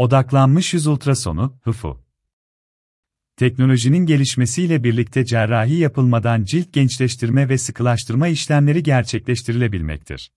Odaklanmış 0.00 0.74
yüz 0.74 0.86
ultrasonu, 0.86 1.58
HIFU. 1.66 2.00
Teknolojinin 3.36 4.06
gelişmesiyle 4.06 4.84
birlikte 4.84 5.24
cerrahi 5.24 5.74
yapılmadan 5.74 6.44
cilt 6.44 6.72
gençleştirme 6.72 7.48
ve 7.48 7.58
sıkılaştırma 7.58 8.28
işlemleri 8.28 8.82
gerçekleştirilebilmektir. 8.82 10.32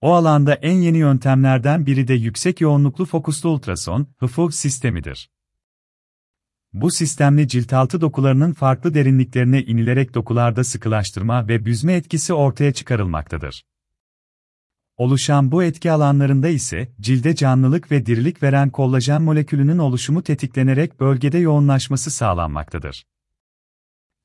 O 0.00 0.12
alanda 0.12 0.54
en 0.54 0.72
yeni 0.72 0.98
yöntemlerden 0.98 1.86
biri 1.86 2.08
de 2.08 2.14
yüksek 2.14 2.60
yoğunluklu 2.60 3.04
fokuslu 3.04 3.50
ultrason, 3.50 4.06
HIFU 4.22 4.52
sistemidir. 4.52 5.30
Bu 6.72 6.90
sistemli 6.90 7.48
ciltaltı 7.48 8.00
dokularının 8.00 8.52
farklı 8.52 8.94
derinliklerine 8.94 9.62
inilerek 9.62 10.14
dokularda 10.14 10.64
sıkılaştırma 10.64 11.48
ve 11.48 11.64
büzme 11.64 11.94
etkisi 11.94 12.32
ortaya 12.32 12.72
çıkarılmaktadır. 12.72 13.64
Oluşan 14.96 15.52
bu 15.52 15.62
etki 15.62 15.92
alanlarında 15.92 16.48
ise 16.48 16.94
cilde 17.00 17.34
canlılık 17.34 17.90
ve 17.90 18.06
dirilik 18.06 18.42
veren 18.42 18.70
kollajen 18.70 19.22
molekülünün 19.22 19.78
oluşumu 19.78 20.22
tetiklenerek 20.22 21.00
bölgede 21.00 21.38
yoğunlaşması 21.38 22.10
sağlanmaktadır. 22.10 23.06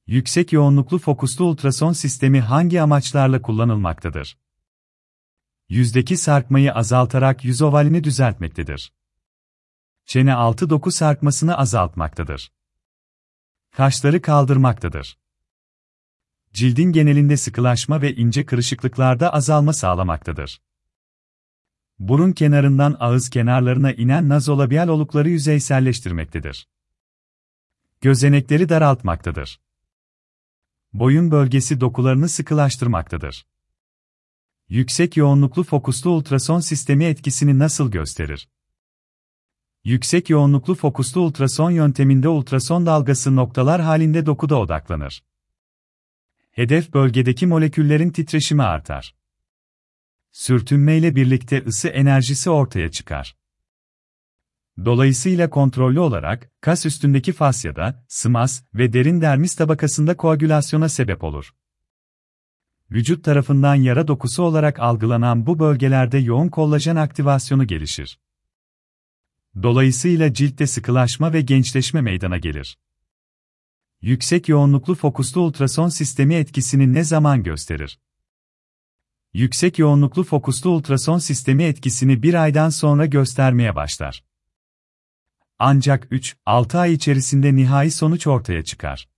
Yüksek 0.07 0.53
yoğunluklu 0.53 0.99
fokuslu 0.99 1.45
ultrason 1.45 1.93
sistemi 1.93 2.41
hangi 2.41 2.81
amaçlarla 2.81 3.41
kullanılmaktadır? 3.41 4.37
Yüzdeki 5.69 6.17
sarkmayı 6.17 6.73
azaltarak 6.73 7.45
yüz 7.45 7.61
ovalini 7.61 8.03
düzeltmektedir. 8.03 8.93
Çene 10.05 10.33
altı 10.33 10.69
doku 10.69 10.91
sarkmasını 10.91 11.57
azaltmaktadır. 11.57 12.51
Kaşları 13.71 14.21
kaldırmaktadır. 14.21 15.17
Cildin 16.53 16.91
genelinde 16.91 17.37
sıkılaşma 17.37 18.01
ve 18.01 18.15
ince 18.15 18.45
kırışıklıklarda 18.45 19.33
azalma 19.33 19.73
sağlamaktadır. 19.73 20.61
Burun 21.99 22.31
kenarından 22.31 22.97
ağız 22.99 23.29
kenarlarına 23.29 23.91
inen 23.91 24.29
nazolabial 24.29 24.87
olukları 24.87 25.29
yüzeyselleştirmektedir. 25.29 26.67
Gözenekleri 28.01 28.69
daraltmaktadır. 28.69 29.59
Boyun 30.93 31.31
bölgesi 31.31 31.81
dokularını 31.81 32.29
sıkılaştırmaktadır. 32.29 33.47
Yüksek 34.69 35.17
yoğunluklu 35.17 35.63
fokuslu 35.63 36.11
ultrason 36.11 36.59
sistemi 36.59 37.05
etkisini 37.05 37.59
nasıl 37.59 37.91
gösterir? 37.91 38.49
Yüksek 39.83 40.29
yoğunluklu 40.29 40.75
fokuslu 40.75 41.21
ultrason 41.21 41.71
yönteminde 41.71 42.29
ultrason 42.29 42.85
dalgası 42.85 43.35
noktalar 43.35 43.81
halinde 43.81 44.25
dokuda 44.25 44.59
odaklanır. 44.59 45.23
Hedef 46.51 46.93
bölgedeki 46.93 47.47
moleküllerin 47.47 48.09
titreşimi 48.09 48.63
artar. 48.63 49.15
Sürtünmeyle 50.31 51.15
birlikte 51.15 51.65
ısı 51.65 51.87
enerjisi 51.87 52.49
ortaya 52.49 52.91
çıkar. 52.91 53.35
Dolayısıyla 54.85 55.49
kontrollü 55.49 55.99
olarak, 55.99 56.51
kas 56.61 56.85
üstündeki 56.85 57.33
fasyada, 57.33 58.05
sımas 58.07 58.63
ve 58.73 58.93
derin 58.93 59.21
dermis 59.21 59.55
tabakasında 59.55 60.17
koagülasyona 60.17 60.89
sebep 60.89 61.23
olur. 61.23 61.53
Vücut 62.91 63.23
tarafından 63.23 63.75
yara 63.75 64.07
dokusu 64.07 64.43
olarak 64.43 64.79
algılanan 64.79 65.45
bu 65.45 65.59
bölgelerde 65.59 66.17
yoğun 66.17 66.47
kollajen 66.47 66.95
aktivasyonu 66.95 67.67
gelişir. 67.67 68.19
Dolayısıyla 69.63 70.33
ciltte 70.33 70.67
sıkılaşma 70.67 71.33
ve 71.33 71.41
gençleşme 71.41 72.01
meydana 72.01 72.37
gelir. 72.37 72.77
Yüksek 74.01 74.49
yoğunluklu 74.49 74.95
fokuslu 74.95 75.41
ultrason 75.41 75.89
sistemi 75.89 76.35
etkisini 76.35 76.93
ne 76.93 77.03
zaman 77.03 77.43
gösterir? 77.43 77.99
Yüksek 79.33 79.79
yoğunluklu 79.79 80.23
fokuslu 80.23 80.69
ultrason 80.69 81.17
sistemi 81.17 81.63
etkisini 81.63 82.23
bir 82.23 82.33
aydan 82.33 82.69
sonra 82.69 83.05
göstermeye 83.05 83.75
başlar. 83.75 84.23
Ancak 85.59 86.11
3-6 86.11 86.77
ay 86.77 86.93
içerisinde 86.93 87.55
nihai 87.55 87.91
sonuç 87.91 88.27
ortaya 88.27 88.63
çıkar. 88.63 89.09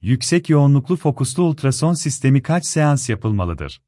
Yüksek 0.00 0.50
yoğunluklu 0.50 0.96
fokuslu 0.96 1.42
ultrason 1.42 1.94
sistemi 1.94 2.42
kaç 2.42 2.66
seans 2.66 3.08
yapılmalıdır? 3.08 3.82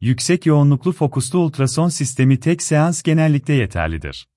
Yüksek 0.00 0.46
yoğunluklu 0.46 0.92
fokuslu 0.92 1.38
ultrason 1.38 1.88
sistemi 1.88 2.40
tek 2.40 2.62
seans 2.62 3.02
genellikle 3.02 3.54
yeterlidir. 3.54 4.28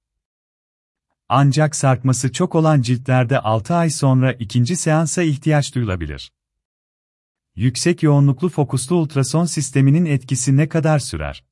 Ancak 1.29 1.75
sarkması 1.75 2.31
çok 2.31 2.55
olan 2.55 2.81
ciltlerde 2.81 3.39
6 3.39 3.75
ay 3.75 3.89
sonra 3.89 4.33
ikinci 4.33 4.75
seansa 4.75 5.23
ihtiyaç 5.23 5.75
duyulabilir. 5.75 6.31
Yüksek 7.55 8.03
yoğunluklu 8.03 8.49
fokuslu 8.49 8.95
ultrason 8.95 9.45
sisteminin 9.45 10.05
etkisi 10.05 10.57
ne 10.57 10.69
kadar 10.69 10.99
sürer? 10.99 11.43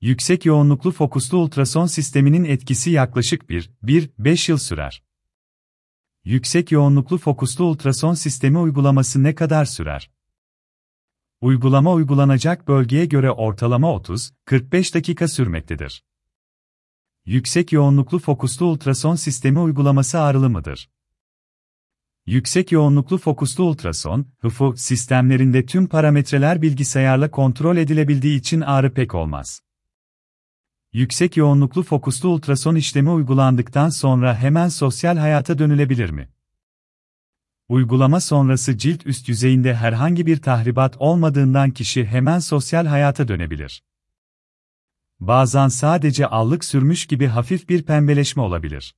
Yüksek 0.00 0.46
yoğunluklu 0.46 0.90
fokuslu 0.90 1.38
ultrason 1.38 1.86
sisteminin 1.86 2.44
etkisi 2.44 2.90
yaklaşık 2.90 3.42
1-1-5 3.50 4.50
yıl 4.50 4.58
sürer. 4.58 5.02
Yüksek 6.24 6.72
yoğunluklu 6.72 7.18
fokuslu 7.18 7.64
ultrason 7.64 8.14
sistemi 8.14 8.58
uygulaması 8.58 9.22
ne 9.22 9.34
kadar 9.34 9.64
sürer? 9.64 10.10
Uygulama 11.40 11.92
uygulanacak 11.92 12.68
bölgeye 12.68 13.04
göre 13.04 13.30
ortalama 13.30 13.88
30-45 13.88 14.94
dakika 14.94 15.28
sürmektedir. 15.28 16.04
Yüksek 17.26 17.72
yoğunluklu 17.72 18.18
fokuslu 18.18 18.66
ultrason 18.66 19.14
sistemi 19.14 19.58
uygulaması 19.58 20.20
ağrılı 20.20 20.50
mıdır? 20.50 20.90
Yüksek 22.26 22.72
yoğunluklu 22.72 23.18
fokuslu 23.18 23.64
ultrason, 23.64 24.26
HIFU 24.44 24.74
sistemlerinde 24.76 25.66
tüm 25.66 25.86
parametreler 25.86 26.62
bilgisayarla 26.62 27.30
kontrol 27.30 27.76
edilebildiği 27.76 28.38
için 28.38 28.60
ağrı 28.60 28.94
pek 28.94 29.14
olmaz. 29.14 29.62
Yüksek 30.92 31.36
yoğunluklu 31.36 31.82
fokuslu 31.82 32.28
ultrason 32.28 32.74
işlemi 32.74 33.10
uygulandıktan 33.10 33.88
sonra 33.88 34.36
hemen 34.36 34.68
sosyal 34.68 35.16
hayata 35.16 35.58
dönülebilir 35.58 36.10
mi? 36.10 36.28
Uygulama 37.68 38.20
sonrası 38.20 38.78
cilt 38.78 39.06
üst 39.06 39.28
yüzeyinde 39.28 39.74
herhangi 39.74 40.26
bir 40.26 40.42
tahribat 40.42 40.96
olmadığından 40.98 41.70
kişi 41.70 42.06
hemen 42.06 42.38
sosyal 42.38 42.86
hayata 42.86 43.28
dönebilir. 43.28 43.82
Bazen 45.26 45.68
sadece 45.68 46.26
allık 46.26 46.64
sürmüş 46.64 47.06
gibi 47.06 47.26
hafif 47.26 47.68
bir 47.68 47.82
pembeleşme 47.82 48.42
olabilir. 48.42 48.94